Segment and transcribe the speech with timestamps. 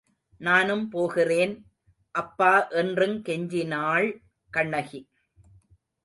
[0.41, 1.53] நானும் போகிறேன்,
[2.15, 4.07] அப்பா என்று கெஞ்சினாள்
[4.53, 5.01] கண்ணகி.